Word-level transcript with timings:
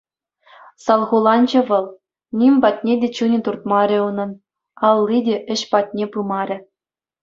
Салхуланчӗ 0.83 1.59
вӑл, 1.69 1.85
ним 2.39 2.53
патне 2.61 2.93
те 3.01 3.07
чунӗ 3.15 3.39
туртмарӗ 3.45 3.97
унӑн, 4.07 4.31
алли 4.87 5.19
те 5.25 5.35
ĕç 5.53 5.61
патне 5.71 6.05
пымарӗ. 6.11 6.57